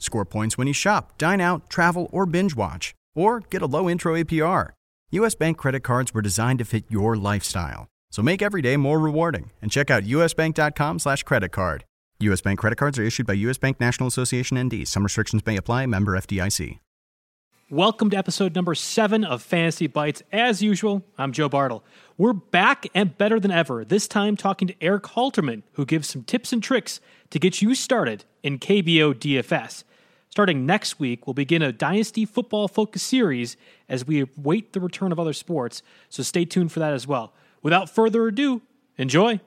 [0.00, 3.88] score points when you shop, dine out, travel, or binge watch, or get a low
[3.88, 4.70] intro APR.
[5.12, 5.34] U.S.
[5.34, 7.86] Bank credit cards were designed to fit your lifestyle.
[8.10, 11.84] So make every day more rewarding and check out usbank.com slash credit card.
[12.20, 12.40] U.S.
[12.40, 13.58] Bank credit cards are issued by U.S.
[13.58, 14.86] Bank National Association ND.
[14.86, 15.86] Some restrictions may apply.
[15.86, 16.78] Member FDIC.
[17.72, 20.24] Welcome to episode number seven of Fantasy Bites.
[20.32, 21.84] As usual, I'm Joe Bartel.
[22.18, 26.24] We're back and better than ever, this time talking to Erik Halterman, who gives some
[26.24, 29.84] tips and tricks to get you started in KBO DFS.
[30.30, 33.56] Starting next week, we'll begin a Dynasty football focused series
[33.88, 37.32] as we await the return of other sports, so stay tuned for that as well.
[37.62, 38.62] Without further ado,
[38.96, 39.40] enjoy.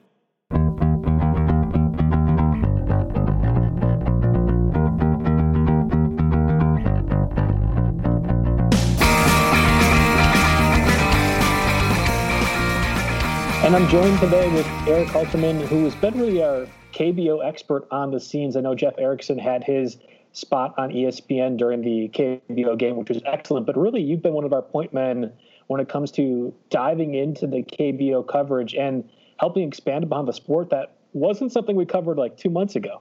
[13.64, 18.10] And I'm joined today with Erik Halterman, who has been really our KBO expert on
[18.10, 18.54] the scenes.
[18.54, 19.96] I know Jeff Erickson had his
[20.34, 23.66] spot on ESPN during the KBO game, which was excellent.
[23.66, 25.32] But really, you've been one of our point men
[25.68, 29.08] when it comes to diving into the KBO coverage and
[29.38, 33.00] helping expand upon the sport that wasn't something we covered like two months ago.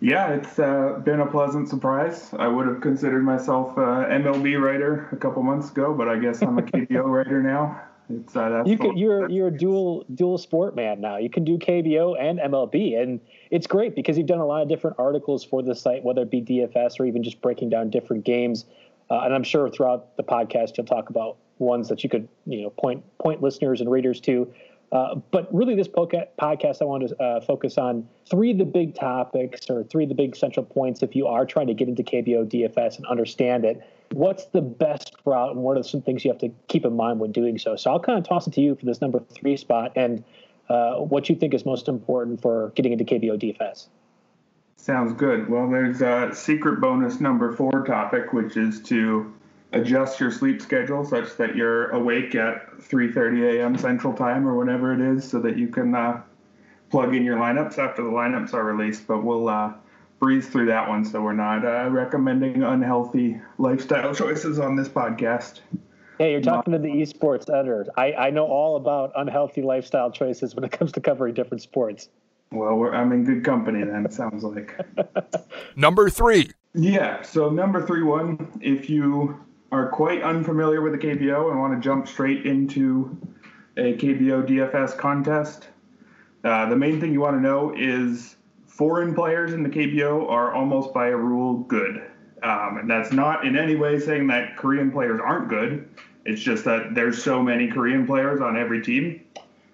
[0.00, 2.32] Yeah, it's uh, been a pleasant surprise.
[2.38, 6.40] I would have considered myself an MLB writer a couple months ago, but I guess
[6.40, 7.80] I'm a KBO writer now.
[8.10, 11.18] It's uh, you can, you're you're a dual dual sport man now.
[11.18, 13.20] You can do KBO and MLB, and
[13.50, 16.30] it's great because you've done a lot of different articles for the site, whether it
[16.30, 18.64] be DFS or even just breaking down different games.
[19.10, 22.62] Uh, and I'm sure throughout the podcast you'll talk about ones that you could you
[22.62, 24.52] know point point listeners and readers to.
[24.90, 28.94] Uh, but really, this podcast I want to uh, focus on three of the big
[28.94, 32.02] topics or three of the big central points if you are trying to get into
[32.02, 36.30] KBO DFS and understand it what's the best route and what are some things you
[36.30, 37.76] have to keep in mind when doing so?
[37.76, 40.24] So I'll kind of toss it to you for this number three spot and
[40.68, 43.88] uh, what you think is most important for getting into KBO DFS.
[44.76, 45.48] Sounds good.
[45.48, 49.34] Well, there's a secret bonus number four topic, which is to
[49.72, 53.76] adjust your sleep schedule such that you're awake at 3:30 a.m.
[53.76, 56.22] Central Time or whatever it is, so that you can uh,
[56.90, 59.06] plug in your lineups after the lineups are released.
[59.06, 59.72] But we'll uh,
[60.18, 65.60] breeze through that one so we're not uh, recommending unhealthy lifestyle choices on this podcast.
[66.18, 67.86] Hey, you're talking to the esports editor.
[67.96, 72.08] I, I know all about unhealthy lifestyle choices when it comes to covering different sports.
[72.50, 74.74] Well, I'm in good company then, it sounds like.
[75.76, 76.50] number three.
[76.74, 79.38] Yeah, so number three one, if you
[79.70, 83.16] are quite unfamiliar with the KBO and want to jump straight into
[83.76, 85.68] a KBO DFS contest,
[86.42, 88.36] uh, the main thing you want to know is
[88.78, 91.96] foreign players in the KBO are almost by a rule good.
[92.44, 95.88] Um, and that's not in any way saying that Korean players aren't good.
[96.24, 99.24] It's just that there's so many Korean players on every team.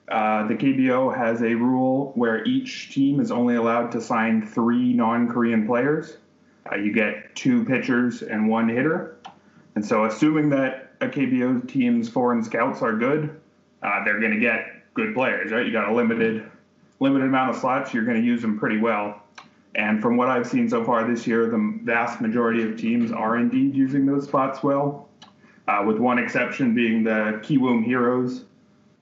[0.08, 4.94] Uh, the KBO has a rule where each team is only allowed to sign three
[4.94, 6.16] non Korean players.
[6.72, 9.18] Uh, you get two pitchers and one hitter.
[9.74, 13.38] And so, assuming that a KBO team's foreign scouts are good,
[13.82, 15.66] uh, they're going to get good players, right?
[15.66, 16.50] You got a limited
[17.04, 19.22] limited amount of slots, you're going to use them pretty well.
[19.74, 23.36] And from what I've seen so far this year, the vast majority of teams are
[23.36, 25.08] indeed using those spots well,
[25.68, 28.44] uh, with one exception being the Kiwoom Heroes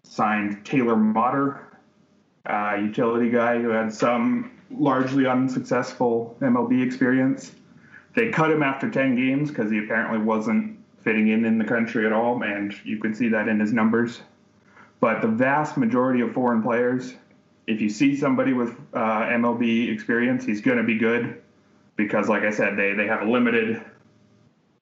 [0.02, 1.60] signed Taylor Motter,
[2.46, 7.55] uh, utility guy who had some largely unsuccessful MLB experience.
[8.16, 12.05] They cut him after 10 games because he apparently wasn't fitting in in the country
[12.05, 14.22] at all, and you can see that in his numbers.
[15.00, 17.14] But the vast majority of foreign players,
[17.66, 21.42] if you see somebody with uh, MLB experience, he's going to be good
[21.96, 23.82] because, like I said, they, they have a limited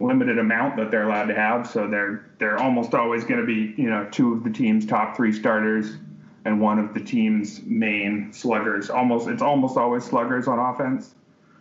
[0.01, 1.69] limited amount that they're allowed to have.
[1.69, 5.17] So they're they're almost always going to be you know two of the team's top
[5.17, 5.97] three starters
[6.47, 8.89] and one of the team's main sluggers.
[8.91, 11.15] Almost it's almost always sluggers on offense.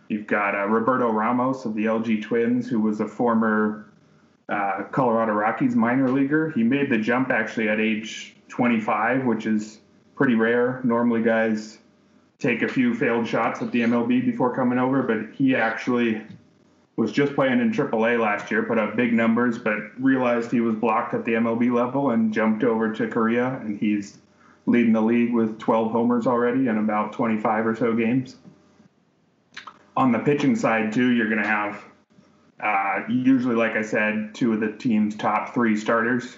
[0.08, 3.86] You've got uh, Roberto Ramos of the LG Twins, who was a former
[4.48, 6.50] uh, Colorado Rockies minor leaguer.
[6.50, 9.80] He made the jump actually at age 25, which is
[10.20, 10.82] pretty rare.
[10.84, 11.78] Normally, guys
[12.38, 16.20] take a few failed shots at the MLB before coming over, but he actually
[16.96, 20.74] was just playing in AAA last year, put up big numbers, but realized he was
[20.74, 24.18] blocked at the MLB level and jumped over to Korea, and he's
[24.66, 28.36] leading the league with 12 homers already in about 25 or so games.
[29.96, 31.82] On the pitching side, too, you're going to have
[32.62, 36.36] uh, usually, like I said, two of the team's top three starters.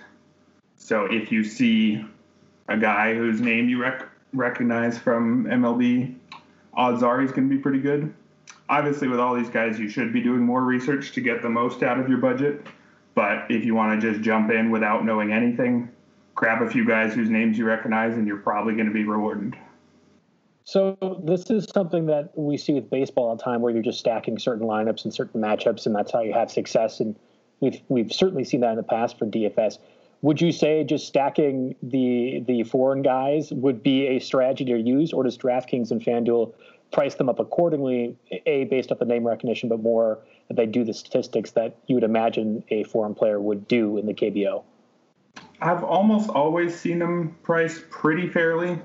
[0.77, 2.05] So if you see
[2.69, 6.15] a guy whose name you rec- recognize from MLB,
[6.75, 8.13] odds are he's going to be pretty good.
[8.69, 11.83] Obviously, with all these guys, you should be doing more research to get the most
[11.83, 12.67] out of your budget.
[13.15, 15.91] But if you want to just jump in without knowing anything,
[16.35, 19.57] grab a few guys whose names you recognize, and you're probably going to be rewarded.
[20.65, 23.99] So this is something that we see with baseball all the time, where you're just
[23.99, 27.01] stacking certain lineups and certain matchups, and that's how you have success.
[27.01, 27.17] And
[27.61, 29.79] we've we've certainly seen that in the past for DFS.
[30.23, 35.13] Would you say just stacking the the foreign guys would be a strategy to use,
[35.13, 36.55] or does DraftKings and FanDuel
[36.93, 38.17] price them up accordingly,
[38.47, 41.97] a based off the name recognition, but more that they do the statistics that you
[41.97, 44.63] would imagine a foreign player would do in the KBO?
[45.61, 48.79] I've almost always seen them priced pretty fairly.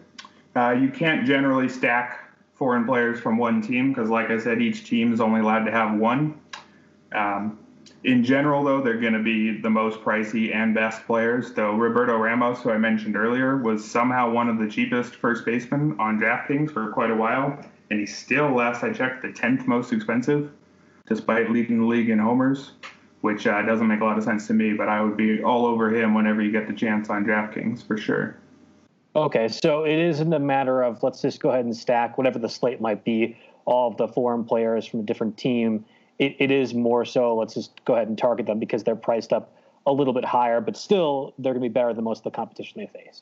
[0.55, 4.85] Uh, you can't generally stack foreign players from one team because, like I said, each
[4.85, 6.39] team is only allowed to have one.
[7.13, 7.59] Um,
[8.03, 11.53] in general, though, they're going to be the most pricey and best players.
[11.53, 15.95] Though Roberto Ramos, who I mentioned earlier, was somehow one of the cheapest first basemen
[15.99, 19.91] on DraftKings for quite a while, and he's still, last I checked, the 10th most
[19.91, 20.51] expensive,
[21.07, 22.71] despite leading the league in homers,
[23.21, 24.73] which uh, doesn't make a lot of sense to me.
[24.73, 27.97] But I would be all over him whenever you get the chance on DraftKings for
[27.97, 28.37] sure.
[29.15, 32.49] Okay, so it isn't a matter of let's just go ahead and stack whatever the
[32.49, 33.35] slate might be,
[33.65, 35.83] all of the foreign players from a different team.
[36.19, 39.31] It, it is more so let's just go ahead and target them because they're priced
[39.31, 39.53] up
[39.85, 42.31] a little bit higher, but still they're going to be better than most of the
[42.31, 43.21] competition they face.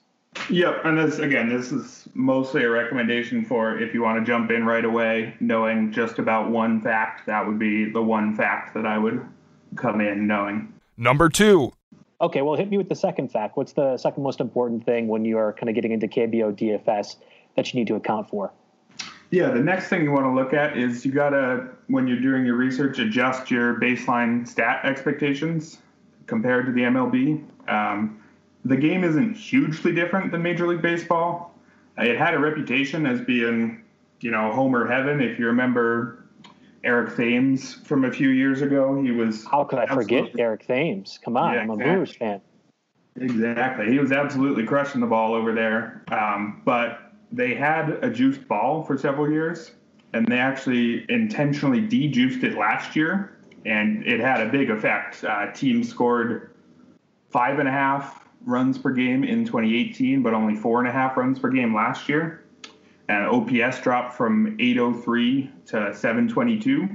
[0.50, 4.52] Yep, and this again, this is mostly a recommendation for if you want to jump
[4.52, 7.26] in right away, knowing just about one fact.
[7.26, 9.26] That would be the one fact that I would
[9.76, 10.74] come in knowing.
[10.98, 11.74] Number two.
[12.22, 13.58] Okay, well, hit me with the second fact.
[13.58, 17.16] What's the second most important thing when you are kind of getting into KBO DFS
[17.56, 18.52] that you need to account for?
[19.32, 22.22] Yeah, the next thing you want to look at is you got to, when you're
[22.22, 25.80] doing your research, adjust your baseline stat expectations
[26.28, 27.44] compared to the MLB.
[27.68, 28.22] Um,
[28.64, 31.54] the game isn't hugely different than Major League Baseball.
[31.98, 33.84] It had a reputation as being,
[34.22, 35.22] you know, Homer heaven.
[35.22, 36.26] If you remember
[36.86, 39.02] Eric Thames from a few years ago.
[39.02, 39.44] He was.
[39.46, 41.20] How could I forget Eric Thames?
[41.24, 41.94] Come on, yeah, I'm a exactly.
[41.94, 42.42] Brewers fan.
[43.20, 43.92] Exactly.
[43.92, 46.04] He was absolutely crushing the ball over there.
[46.12, 49.72] Um, but they had a juiced ball for several years,
[50.14, 55.24] and they actually intentionally de-juiced it last year, and it had a big effect.
[55.24, 56.56] Uh, teams scored
[57.30, 61.18] five and a half runs per game in 2018, but only four and a half
[61.18, 62.46] runs per game last year
[63.08, 66.90] and OPS dropped from 803 to 722.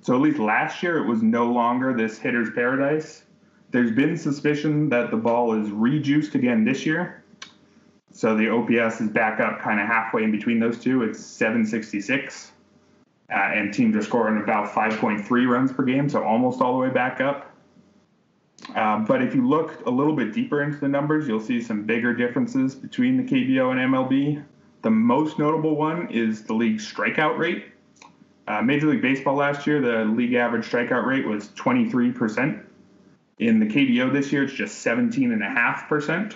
[0.00, 3.24] So at least last year it was no longer this hitter's paradise.
[3.70, 7.22] There's been suspicion that the ball is rejuiced again this year.
[8.18, 11.04] So the OPS is back up kind of halfway in between those two.
[11.04, 12.50] It's 766.
[13.30, 16.90] Uh, and teams are scoring about 5.3 runs per game, so almost all the way
[16.90, 17.54] back up.
[18.74, 21.84] Uh, but if you look a little bit deeper into the numbers, you'll see some
[21.84, 24.44] bigger differences between the KBO and MLB.
[24.82, 27.66] The most notable one is the league's strikeout rate.
[28.48, 32.64] Uh, Major League Baseball last year, the league average strikeout rate was 23%.
[33.38, 36.34] In the KBO this year, it's just 17.5%.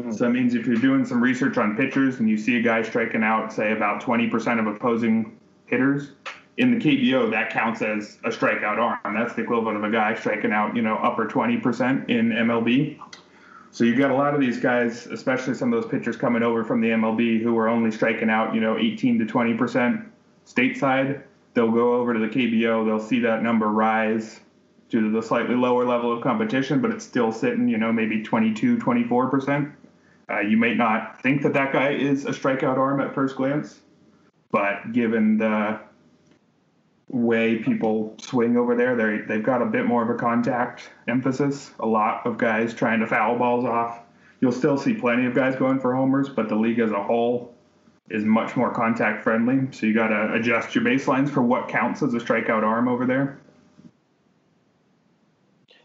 [0.00, 0.12] Mm-hmm.
[0.12, 2.82] So that means if you're doing some research on pitchers and you see a guy
[2.82, 6.12] striking out, say, about 20% of opposing hitters,
[6.58, 9.14] in the KBO, that counts as a strikeout arm.
[9.14, 12.98] That's the equivalent of a guy striking out, you know, upper 20% in MLB.
[13.70, 16.62] So you've got a lot of these guys, especially some of those pitchers coming over
[16.62, 20.00] from the MLB who are only striking out, you know, 18 to 20 percent
[20.46, 21.22] stateside.
[21.54, 22.84] They'll go over to the KBO.
[22.84, 24.40] They'll see that number rise
[24.90, 28.22] due to the slightly lower level of competition, but it's still sitting, you know, maybe
[28.22, 29.72] 22, 24 percent.
[30.30, 33.80] Uh, you may not think that that guy is a strikeout arm at first glance,
[34.50, 35.80] but given the
[37.08, 38.96] way people swing over there.
[38.96, 41.70] They they've got a bit more of a contact emphasis.
[41.80, 44.00] A lot of guys trying to foul balls off
[44.42, 47.54] you'll still see plenty of guys going for homers, but the league as a whole
[48.10, 49.68] is much more contact friendly.
[49.70, 53.06] So you got to adjust your baselines for what counts as a strikeout arm over
[53.06, 53.38] there.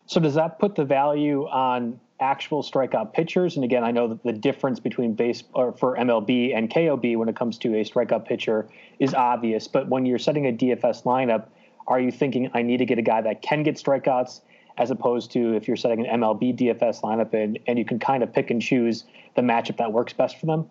[0.07, 3.55] So does that put the value on actual strikeout pitchers?
[3.55, 7.29] And again, I know that the difference between base or for MLB and KOB when
[7.29, 8.67] it comes to a strikeout pitcher
[8.99, 9.67] is obvious.
[9.67, 11.47] But when you're setting a DFS lineup,
[11.87, 14.41] are you thinking I need to get a guy that can get strikeouts
[14.77, 18.23] as opposed to if you're setting an MLB DFS lineup and, and you can kind
[18.23, 19.05] of pick and choose
[19.35, 20.69] the matchup that works best for them?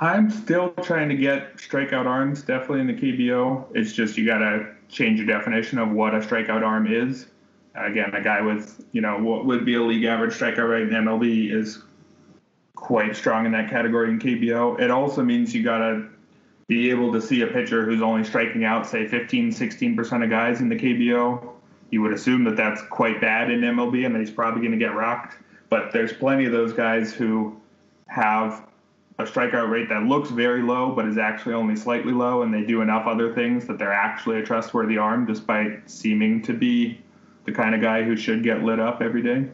[0.00, 3.64] I'm still trying to get strikeout arms, definitely in the KBO.
[3.74, 7.26] It's just you got to change your definition of what a strikeout arm is.
[7.74, 10.90] Again, a guy with, you know, what would be a league average strikeout rate in
[10.90, 11.82] MLB is
[12.76, 14.80] quite strong in that category in KBO.
[14.80, 16.08] It also means you got to
[16.68, 20.60] be able to see a pitcher who's only striking out, say, 15, 16% of guys
[20.60, 21.50] in the KBO.
[21.90, 24.78] You would assume that that's quite bad in MLB and that he's probably going to
[24.78, 25.36] get rocked.
[25.68, 27.60] But there's plenty of those guys who
[28.06, 28.66] have
[29.18, 32.62] a strikeout rate that looks very low but is actually only slightly low, and they
[32.62, 37.00] do enough other things that they're actually a trustworthy arm despite seeming to be
[37.44, 39.48] the kind of guy who should get lit up every day.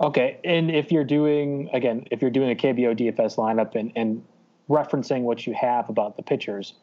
[0.00, 4.24] Okay, and if you're doing again, if you're doing a KBO DFS lineup and, and
[4.68, 6.74] referencing what you have about the pitchers,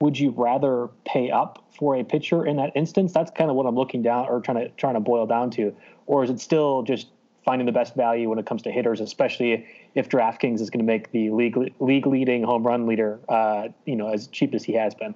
[0.00, 3.12] would you rather pay up for a pitcher in that instance?
[3.12, 5.74] That's kind of what I'm looking down or trying to trying to boil down to,
[6.06, 7.08] or is it still just
[7.44, 10.90] finding the best value when it comes to hitters, especially if DraftKings is going to
[10.90, 14.72] make the league league leading home run leader, uh, you know, as cheap as he
[14.74, 15.14] has been.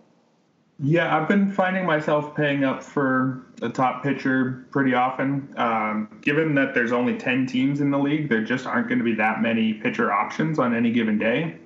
[0.81, 5.55] Yeah, I've been finding myself paying up for a top pitcher pretty often.
[5.57, 9.05] Um, given that there's only 10 teams in the league, there just aren't going to
[9.05, 11.59] be that many pitcher options on any given day.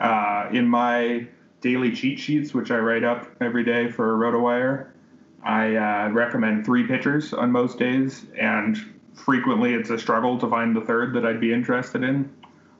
[0.00, 1.26] Uh, in my
[1.60, 4.88] daily cheat sheets, which I write up every day for RotoWire,
[5.44, 8.76] I uh, recommend three pitchers on most days, and
[9.14, 12.32] frequently it's a struggle to find the third that I'd be interested in.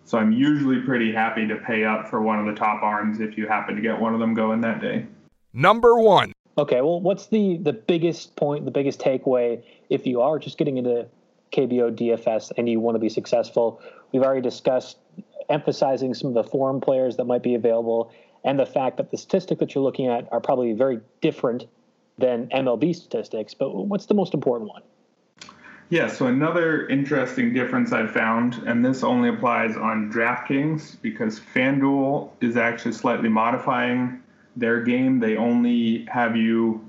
[0.04, 3.38] So I'm usually pretty happy to pay up for one of the top arms if
[3.38, 5.07] you happen to get one of them going that day.
[5.53, 6.33] Number one.
[6.59, 10.77] Okay, well, what's the the biggest point, the biggest takeaway if you are just getting
[10.77, 11.07] into
[11.53, 13.81] KBO DFS and you want to be successful?
[14.13, 14.99] We've already discussed
[15.49, 18.13] emphasizing some of the foreign players that might be available
[18.45, 21.67] and the fact that the statistics that you're looking at are probably very different
[22.19, 23.55] than MLB statistics.
[23.55, 24.83] But what's the most important one?
[25.91, 32.31] Yeah, so another interesting difference I've found, and this only applies on DraftKings because FanDuel
[32.41, 34.23] is actually slightly modifying
[34.57, 35.21] their game.
[35.21, 36.89] They only have you,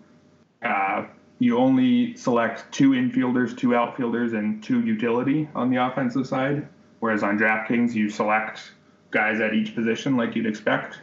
[0.63, 1.05] uh,
[1.39, 6.67] you only select two infielders, two outfielders, and two utility on the offensive side.
[7.00, 8.72] Whereas on DraftKings, you select
[9.12, 11.01] guys at each position like you'd expect.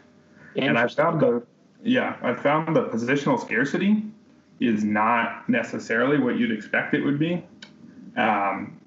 [0.57, 1.43] And I found the,
[1.83, 4.02] yeah, I found the positional scarcity
[4.61, 7.45] is not necessarily what you'd expect it would be.
[8.17, 8.81] Um,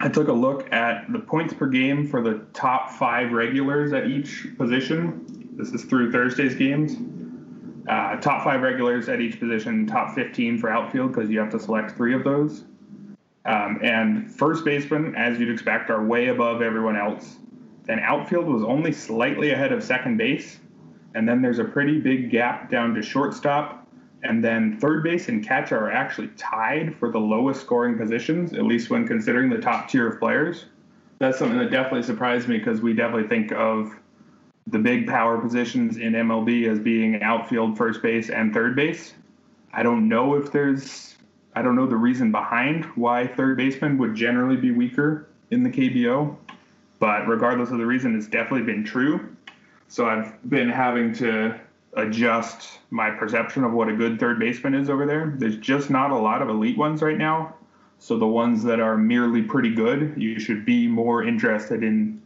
[0.00, 4.06] I took a look at the points per game for the top five regulars at
[4.06, 5.39] each position.
[5.60, 6.96] This is through Thursday's games.
[7.88, 11.58] Uh, top five regulars at each position, top 15 for outfield because you have to
[11.58, 12.64] select three of those.
[13.44, 17.36] Um, and first basemen, as you'd expect, are way above everyone else.
[17.84, 20.60] Then outfield was only slightly ahead of second base.
[21.14, 23.80] And then there's a pretty big gap down to shortstop
[24.22, 28.64] and then third base and catcher are actually tied for the lowest scoring positions, at
[28.64, 30.66] least when considering the top tier of players.
[31.18, 33.94] That's something that definitely surprised me because we definitely think of
[34.70, 39.14] the big power positions in MLB as being outfield, first base, and third base.
[39.72, 41.16] I don't know if there's,
[41.54, 45.70] I don't know the reason behind why third baseman would generally be weaker in the
[45.70, 46.36] KBO,
[46.98, 49.36] but regardless of the reason, it's definitely been true.
[49.88, 51.58] So I've been having to
[51.94, 55.34] adjust my perception of what a good third baseman is over there.
[55.36, 57.54] There's just not a lot of elite ones right now.
[57.98, 62.19] So the ones that are merely pretty good, you should be more interested in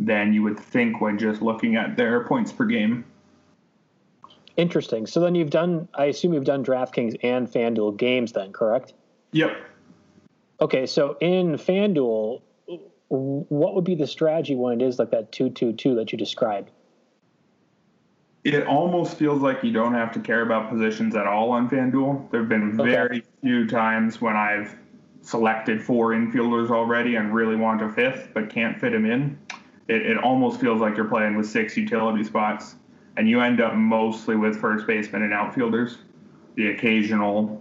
[0.00, 3.04] than you would think when just looking at their points per game.
[4.56, 5.06] Interesting.
[5.06, 8.94] So then you've done, I assume you've done DraftKings and FanDuel games then, correct?
[9.32, 9.56] Yep.
[10.60, 12.42] Okay, so in FanDuel,
[13.08, 16.70] what would be the strategy when it is like that 222 that you described?
[18.44, 22.30] it almost feels like you don't have to care about positions at all on FanDuel.
[22.30, 22.90] There have been okay.
[22.90, 24.76] very few times when I've
[25.22, 29.38] selected four infielders already and really want a fifth but can't fit him in.
[29.90, 32.76] It, it almost feels like you're playing with six utility spots,
[33.16, 35.98] and you end up mostly with first baseman and outfielders.
[36.54, 37.60] The occasional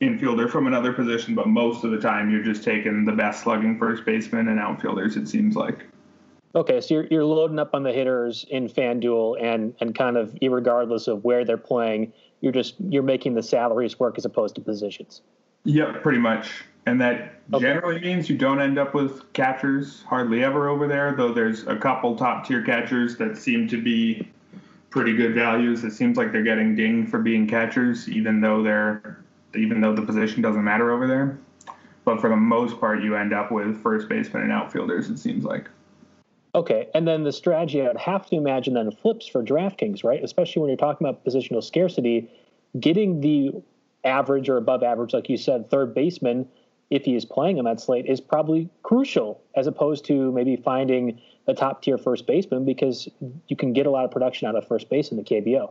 [0.00, 3.78] infielder from another position, but most of the time you're just taking the best slugging
[3.78, 5.86] first baseman and outfielders, it seems like.
[6.54, 10.38] Okay, so you're, you're loading up on the hitters in FanDuel and and kind of
[10.40, 14.60] regardless of where they're playing, you're just you're making the salaries work as opposed to
[14.60, 15.20] positions.
[15.64, 16.64] Yep, pretty much.
[16.86, 17.64] And that okay.
[17.64, 21.14] generally means you don't end up with catchers hardly ever over there.
[21.14, 24.28] Though there's a couple top tier catchers that seem to be
[24.90, 25.84] pretty good values.
[25.84, 29.18] It seems like they're getting dinged for being catchers, even though they're
[29.54, 31.38] even though the position doesn't matter over there.
[32.04, 35.10] But for the most part, you end up with first baseman and outfielders.
[35.10, 35.68] It seems like.
[36.54, 40.22] Okay, and then the strategy I would have to imagine then flips for DraftKings, right?
[40.24, 42.30] Especially when you're talking about positional scarcity,
[42.80, 43.52] getting the
[44.04, 46.48] average or above average, like you said, third baseman,
[46.90, 51.20] if he is playing on that slate, is probably crucial as opposed to maybe finding
[51.46, 53.08] a top tier first baseman because
[53.48, 55.70] you can get a lot of production out of first base in the KBO.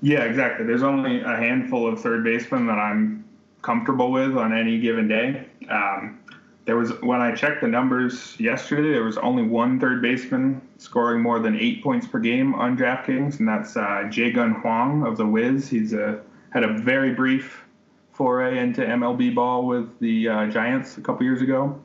[0.00, 0.66] Yeah, exactly.
[0.66, 3.24] There's only a handful of third basemen that I'm
[3.62, 5.46] comfortable with on any given day.
[5.70, 6.18] Um,
[6.64, 11.20] there was when I checked the numbers yesterday, there was only one third baseman scoring
[11.20, 15.26] more than eight points per game on DraftKings, and that's uh, Gun Hwang of the
[15.26, 15.68] Wiz.
[15.68, 16.20] He's a
[16.50, 17.64] had a very brief
[18.12, 21.80] foray into MLB ball with the uh, Giants a couple years ago,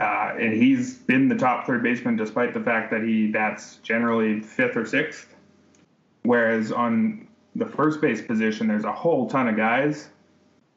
[0.00, 4.40] uh, and he's been the top third baseman despite the fact that he bats generally
[4.40, 5.34] fifth or sixth.
[6.22, 10.08] Whereas on the first base position, there's a whole ton of guys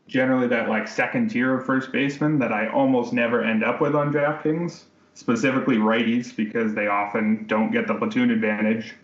[0.07, 3.95] generally that like second tier of first baseman that I almost never end up with
[3.95, 8.95] on DraftKings, specifically righties because they often don't get the platoon advantage,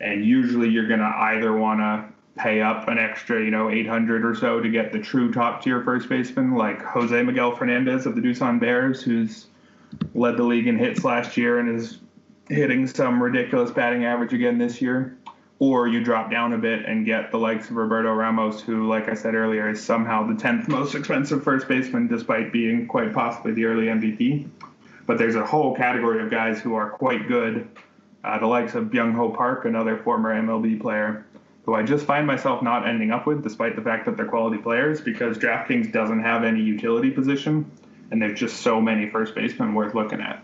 [0.00, 2.04] and usually you're gonna either want to
[2.38, 5.82] pay up an extra, you know, 800 or so to get the true top tier
[5.82, 9.46] first baseman like Jose Miguel Fernandez of the Doosan Bears, who's
[10.14, 11.98] led the league in hits last year and is
[12.48, 15.18] hitting some ridiculous batting average again this year
[15.60, 19.08] or you drop down a bit and get the likes of Roberto Ramos, who, like
[19.08, 23.52] I said earlier, is somehow the 10th most expensive first baseman, despite being quite possibly
[23.52, 24.48] the early MVP.
[25.06, 27.68] But there's a whole category of guys who are quite good,
[28.22, 31.26] uh, the likes of Byung Ho Park, another former MLB player,
[31.68, 34.56] who I just find myself not ending up with, despite the fact that they're quality
[34.56, 37.70] players, because DraftKings doesn't have any utility position,
[38.10, 40.42] and there's just so many first basemen worth looking at.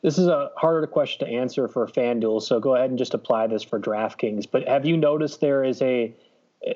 [0.00, 3.48] This is a harder question to answer for FanDuel, so go ahead and just apply
[3.48, 4.46] this for DraftKings.
[4.50, 6.14] But have you noticed there is a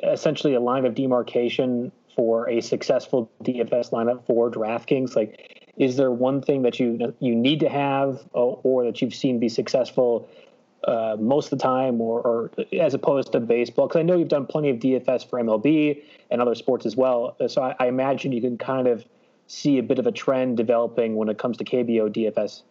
[0.02, 5.16] essentially a line of demarcation for a successful DFS lineup for DraftKings?
[5.16, 9.14] Like, is there one thing that you you need to have, or, or that you've
[9.14, 10.28] seen be successful
[10.84, 13.86] uh, most of the time, or, or as opposed to baseball?
[13.86, 17.36] Because I know you've done plenty of DFS for MLB and other sports as well.
[17.48, 19.04] So I, I imagine you can kind of
[19.46, 22.62] see a bit of a trend developing when it comes to KBO DFS.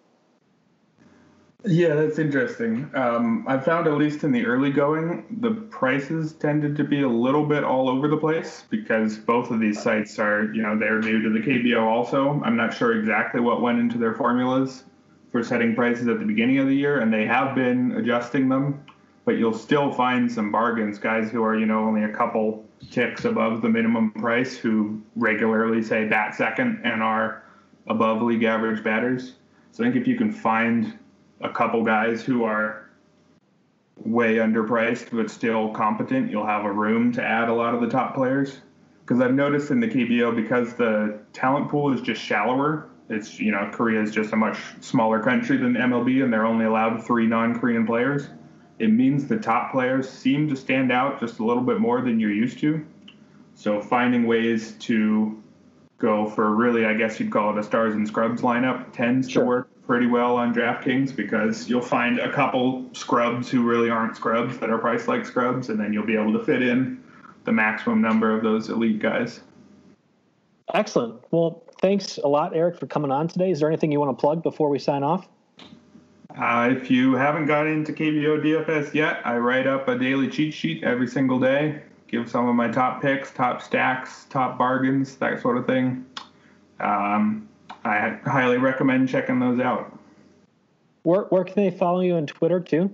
[1.65, 2.89] Yeah, that's interesting.
[2.93, 7.09] Um, I found at least in the early going, the prices tended to be a
[7.09, 11.01] little bit all over the place because both of these sites are, you know, they're
[11.01, 12.41] new to the KBO also.
[12.45, 14.85] I'm not sure exactly what went into their formulas
[15.31, 18.83] for setting prices at the beginning of the year, and they have been adjusting them.
[19.25, 23.25] But you'll still find some bargains, guys who are, you know, only a couple ticks
[23.25, 27.43] above the minimum price who regularly say bat second and are
[27.87, 29.33] above league average batters.
[29.71, 30.97] So I think if you can find
[31.41, 32.89] a couple guys who are
[33.97, 37.89] way underpriced but still competent, you'll have a room to add a lot of the
[37.89, 38.59] top players.
[39.01, 43.51] Because I've noticed in the KBO, because the talent pool is just shallower, it's, you
[43.51, 47.27] know, Korea is just a much smaller country than MLB and they're only allowed three
[47.27, 48.27] non Korean players.
[48.77, 52.19] It means the top players seem to stand out just a little bit more than
[52.19, 52.85] you're used to.
[53.55, 55.41] So finding ways to
[55.97, 59.43] go for really, I guess you'd call it a stars and scrubs lineup tends sure.
[59.43, 64.15] to work pretty well on DraftKings because you'll find a couple scrubs who really aren't
[64.15, 67.03] scrubs that are priced like scrubs, and then you'll be able to fit in
[67.45, 69.41] the maximum number of those elite guys.
[70.75, 71.23] Excellent.
[71.31, 73.51] Well, thanks a lot, Erik, for coming on today.
[73.51, 75.27] Is there anything you want to plug before we sign off?
[76.37, 80.53] Uh, if you haven't got into KBO DFS yet, I write up a daily cheat
[80.53, 81.81] sheet every single day.
[82.07, 86.05] Give some of my top picks, top stacks, top bargains, that sort of thing.
[86.79, 87.47] Um,
[87.83, 89.97] I highly recommend checking those out.
[91.03, 92.93] Where, where can they follow you on Twitter too?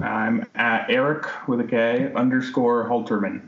[0.00, 3.42] I'm at Erik with a K underscore Halterman.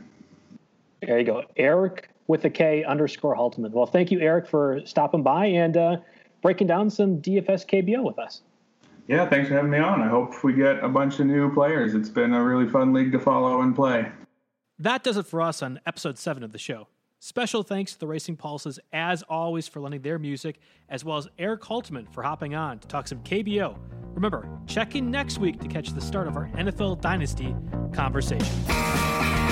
[1.01, 1.43] There you go.
[1.57, 3.71] Erik with a K underscore Halterman.
[3.71, 5.97] Well, thank you, Erik, for stopping by and uh,
[6.41, 8.41] breaking down some DFS KBO with us.
[9.07, 10.01] Yeah, thanks for having me on.
[10.01, 11.93] I hope we get a bunch of new players.
[11.93, 14.11] It's been a really fun league to follow and play.
[14.79, 16.87] That does it for us on episode seven of the show.
[17.19, 21.27] Special thanks to the Racing Pulses, as always, for lending their music, as well as
[21.39, 23.77] Erik Haltman for hopping on to talk some KBO.
[24.13, 27.55] Remember, check in next week to catch the start of our NFL Dynasty
[27.91, 29.46] conversation.